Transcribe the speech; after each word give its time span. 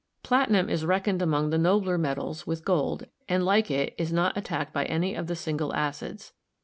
Platinum 0.23 0.67
is 0.67 0.83
reckoned 0.83 1.21
among 1.21 1.51
the 1.51 1.59
nobler 1.59 1.95
metals 1.95 2.47
with 2.47 2.65
gold, 2.65 3.05
and 3.29 3.45
like 3.45 3.69
it 3.69 3.93
is 3.99 4.11
not 4.11 4.35
attacked 4.35 4.73
by 4.73 4.85
any 4.85 5.13
of 5.13 5.27
the 5.27 5.35
single 5.35 5.75
acids. 5.75 6.33